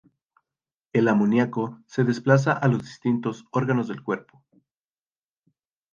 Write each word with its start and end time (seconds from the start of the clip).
El 0.93 1.07
amoníaco 1.09 1.79
se 1.85 2.03
desplaza 2.03 2.53
a 2.53 2.67
los 2.67 2.81
distintos 2.81 3.45
órganos 3.51 3.87
del 3.87 4.01
cuerpo. 4.01 4.43